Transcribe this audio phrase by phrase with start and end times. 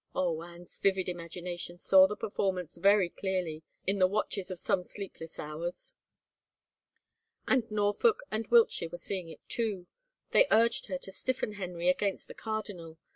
[0.15, 5.37] Oh, Anne's vivid imagination saw the performance very clearly in the watches of some sleepless
[5.37, 5.93] hours.
[7.47, 9.85] And Norfolk and Wiltshire were seeing it, too.
[10.31, 12.97] They urged her to stiffen Henry against the cardinal.